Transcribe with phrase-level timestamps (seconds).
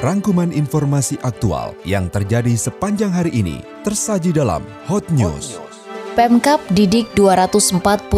[0.00, 5.60] Rangkuman informasi aktual yang terjadi sepanjang hari ini tersaji dalam Hot News.
[6.16, 8.08] Pemkap didik 246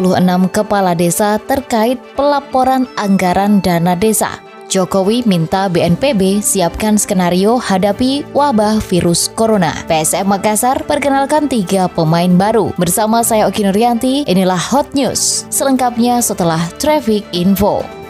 [0.55, 4.39] kepala desa terkait pelaporan anggaran dana desa.
[4.71, 9.75] Jokowi minta BNPB siapkan skenario hadapi wabah virus corona.
[9.91, 12.71] PSM Makassar perkenalkan tiga pemain baru.
[12.79, 15.51] Bersama saya Oki Nuryanti, inilah Hot News.
[15.51, 18.02] Selengkapnya setelah Traffic Info.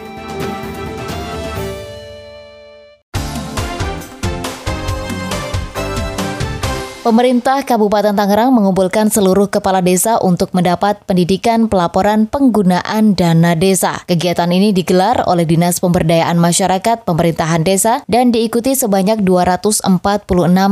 [7.03, 14.07] Pemerintah Kabupaten Tangerang mengumpulkan seluruh kepala desa untuk mendapat pendidikan pelaporan penggunaan dana desa.
[14.07, 19.83] Kegiatan ini digelar oleh Dinas Pemberdayaan Masyarakat Pemerintahan Desa dan diikuti sebanyak 246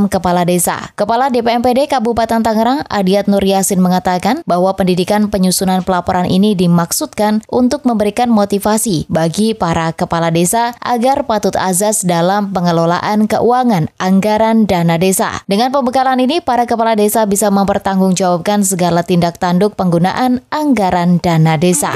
[0.08, 0.96] kepala desa.
[0.96, 7.84] Kepala DPMPD Kabupaten Tangerang, Adiat Nur Yasin mengatakan bahwa pendidikan penyusunan pelaporan ini dimaksudkan untuk
[7.84, 15.44] memberikan motivasi bagi para kepala desa agar patut azas dalam pengelolaan keuangan anggaran dana desa.
[15.44, 21.90] Dengan pembekalan ini, para kepala desa bisa mempertanggungjawabkan segala tindak tanduk penggunaan anggaran dana desa.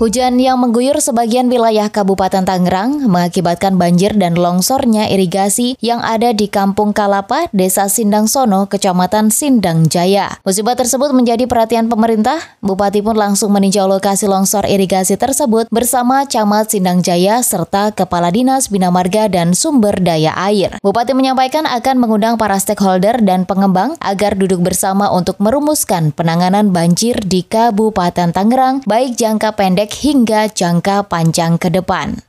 [0.00, 6.48] Hujan yang mengguyur sebagian wilayah Kabupaten Tangerang mengakibatkan banjir dan longsornya irigasi yang ada di
[6.48, 10.40] Kampung Kalapa, Desa Sindang Sono, Kecamatan Sindang Jaya.
[10.48, 12.40] Musibah tersebut menjadi perhatian pemerintah.
[12.64, 18.72] Bupati pun langsung meninjau lokasi longsor irigasi tersebut bersama Camat Sindang Jaya serta Kepala Dinas
[18.72, 20.80] Bina Marga dan Sumber Daya Air.
[20.80, 27.20] Bupati menyampaikan akan mengundang para stakeholder dan pengembang agar duduk bersama untuk merumuskan penanganan banjir
[27.22, 32.22] di Kabupaten Tangerang, baik jangka pendek hingga jangka panjang ke depan.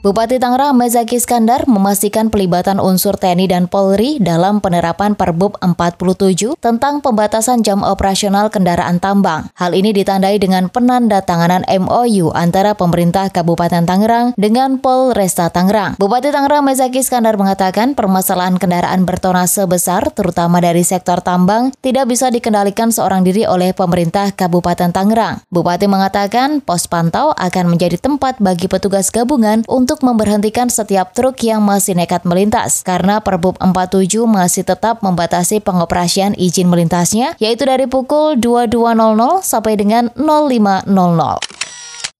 [0.00, 7.04] Bupati Tangerang Mezaki Iskandar memastikan pelibatan unsur TNI dan Polri dalam penerapan Perbub 47 tentang
[7.04, 9.52] pembatasan jam operasional kendaraan tambang.
[9.60, 16.00] Hal ini ditandai dengan penandatanganan MOU antara pemerintah Kabupaten Tangerang dengan Polresta Tangerang.
[16.00, 22.32] Bupati Tangerang Mezaki Iskandar mengatakan permasalahan kendaraan bertonase besar terutama dari sektor tambang tidak bisa
[22.32, 25.44] dikendalikan seorang diri oleh pemerintah Kabupaten Tangerang.
[25.52, 31.42] Bupati mengatakan pos pantau akan menjadi tempat bagi petugas gabungan untuk untuk memberhentikan setiap truk
[31.42, 37.90] yang masih nekat melintas karena Perbub 47 masih tetap membatasi pengoperasian izin melintasnya yaitu dari
[37.90, 38.70] pukul 22.00
[39.42, 40.86] sampai dengan 05.00.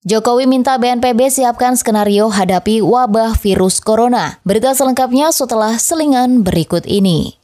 [0.02, 4.42] Jokowi minta BNPB siapkan skenario hadapi wabah virus corona.
[4.42, 7.39] Berita selengkapnya setelah selingan berikut ini.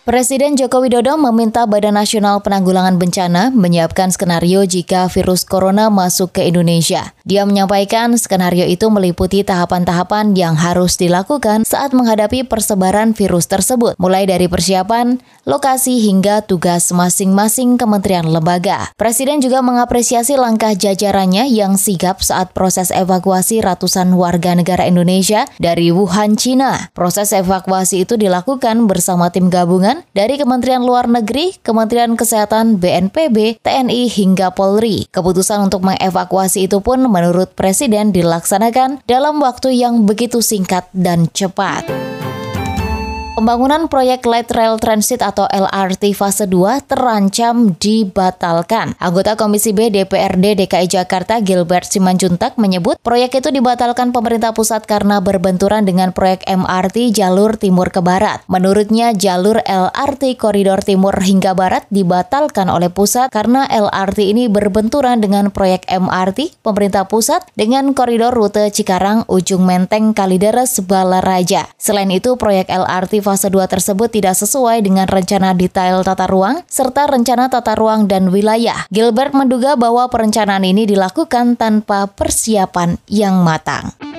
[0.00, 6.48] Presiden Joko Widodo meminta Badan Nasional Penanggulangan Bencana menyiapkan skenario jika virus corona masuk ke
[6.48, 7.12] Indonesia.
[7.30, 14.26] Dia menyampaikan skenario itu meliputi tahapan-tahapan yang harus dilakukan saat menghadapi persebaran virus tersebut, mulai
[14.26, 18.90] dari persiapan, lokasi hingga tugas masing-masing kementerian lembaga.
[18.98, 25.94] Presiden juga mengapresiasi langkah jajarannya yang sigap saat proses evakuasi ratusan warga negara Indonesia dari
[25.94, 26.90] Wuhan, Cina.
[26.98, 34.10] Proses evakuasi itu dilakukan bersama tim gabungan dari Kementerian Luar Negeri, Kementerian Kesehatan, BNPB, TNI
[34.10, 35.06] hingga Polri.
[35.14, 42.09] Keputusan untuk mengevakuasi itu pun menurut Presiden dilaksanakan dalam waktu yang begitu singkat dan cepat.
[43.30, 48.98] Pembangunan proyek Light Rail Transit atau LRT fase 2 terancam dibatalkan.
[48.98, 55.22] Anggota Komisi B DPRD DKI Jakarta Gilbert Simanjuntak menyebut proyek itu dibatalkan pemerintah pusat karena
[55.22, 58.42] berbenturan dengan proyek MRT jalur timur ke barat.
[58.50, 65.54] Menurutnya jalur LRT koridor timur hingga barat dibatalkan oleh pusat karena LRT ini berbenturan dengan
[65.54, 71.70] proyek MRT pemerintah pusat dengan koridor rute Cikarang Ujung Menteng Kalideres Balaraja.
[71.78, 77.06] Selain itu proyek LRT fase 2 tersebut tidak sesuai dengan rencana detail tata ruang serta
[77.06, 78.84] rencana tata ruang dan wilayah.
[78.90, 84.09] Gilbert menduga bahwa perencanaan ini dilakukan tanpa persiapan yang matang.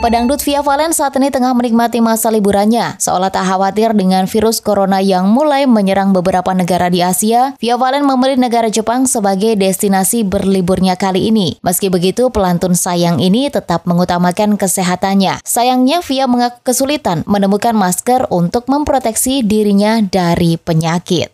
[0.00, 2.96] Pedangdut Via Valen saat ini tengah menikmati masa liburannya.
[2.96, 8.08] Seolah tak khawatir dengan virus corona yang mulai menyerang beberapa negara di Asia, Via Valen
[8.08, 11.60] memilih negara Jepang sebagai destinasi berliburnya kali ini.
[11.60, 15.44] Meski begitu, pelantun sayang ini tetap mengutamakan kesehatannya.
[15.44, 21.28] Sayangnya, Via mengaku kesulitan menemukan masker untuk memproteksi dirinya dari penyakit.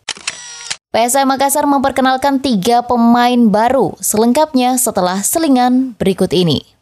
[0.91, 3.95] PSM Makassar memperkenalkan tiga pemain baru.
[4.03, 6.76] Selengkapnya setelah selingan berikut ini.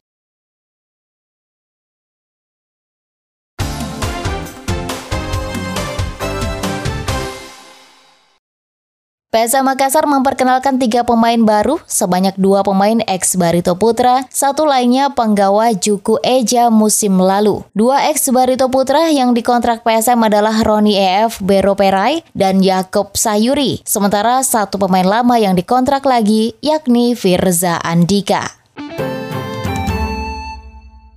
[9.35, 15.75] PSM Makassar memperkenalkan tiga pemain baru, sebanyak dua pemain ex Barito Putra, satu lainnya penggawa
[15.75, 17.67] Juku Eja musim lalu.
[17.75, 23.83] Dua ex Barito Putra yang dikontrak PSM adalah Roni EF Bero Perai dan Yakob Sayuri,
[23.83, 28.64] sementara satu pemain lama yang dikontrak lagi yakni Firza Andika.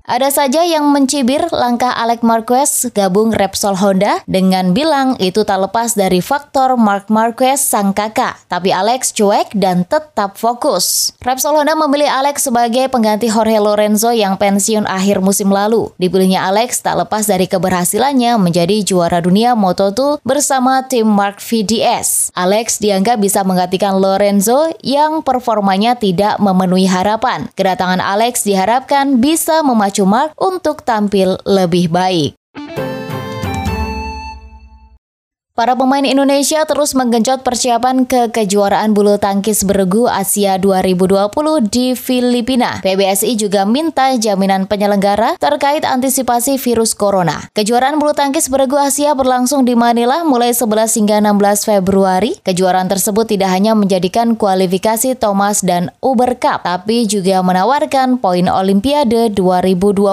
[0.07, 5.99] Ada saja yang mencibir langkah Alex Marquez gabung Repsol Honda dengan bilang itu tak lepas
[5.99, 8.39] dari faktor Mark Marquez sang kakak.
[8.47, 11.11] Tapi Alex cuek dan tetap fokus.
[11.19, 15.91] Repsol Honda memilih Alex sebagai pengganti Jorge Lorenzo yang pensiun akhir musim lalu.
[15.99, 22.31] Dipilihnya Alex tak lepas dari keberhasilannya menjadi juara dunia Moto2 bersama tim Mark VDS.
[22.31, 27.51] Alex dianggap bisa menggantikan Lorenzo yang performanya tidak memenuhi harapan.
[27.59, 32.35] Kedatangan Alex diharapkan bisa memacu Mark untuk tampil lebih baik.
[35.57, 41.33] Para pemain Indonesia terus menggenjot persiapan ke kejuaraan bulu tangkis bergu Asia 2020
[41.65, 42.77] di Filipina.
[42.85, 47.49] PBSI juga minta jaminan penyelenggara terkait antisipasi virus corona.
[47.57, 52.37] Kejuaraan bulu tangkis bergu Asia berlangsung di Manila mulai 11 hingga 16 Februari.
[52.45, 59.33] Kejuaraan tersebut tidak hanya menjadikan kualifikasi Thomas dan Uber Cup, tapi juga menawarkan poin Olimpiade
[59.33, 60.05] 2020.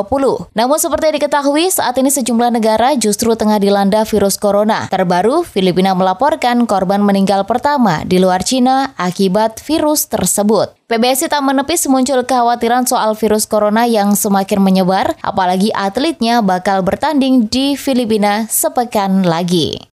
[0.57, 4.89] Namun seperti diketahui, saat ini sejumlah negara justru tengah dilanda virus corona.
[4.89, 10.77] Terbaru Filipina melaporkan korban meninggal pertama di luar Cina akibat virus tersebut.
[10.85, 17.49] PBSI tak menepis muncul kekhawatiran soal virus corona yang semakin menyebar, apalagi atletnya bakal bertanding
[17.49, 19.94] di Filipina sepekan lagi.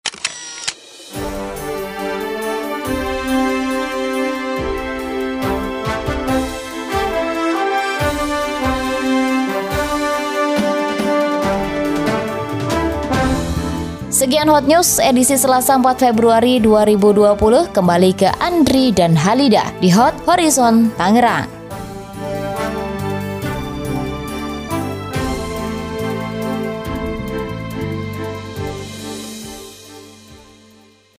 [14.26, 17.38] Sekian Hot News edisi Selasa 4 Februari 2020
[17.70, 21.55] kembali ke Andri dan Halida di Hot Horizon Tangerang.